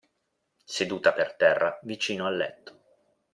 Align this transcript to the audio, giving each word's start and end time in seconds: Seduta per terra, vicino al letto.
Seduta 0.75 1.13
per 1.13 1.35
terra, 1.35 1.77
vicino 1.83 2.25
al 2.25 2.35
letto. 2.35 2.79